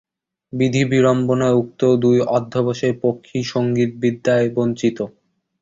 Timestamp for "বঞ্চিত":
4.55-4.97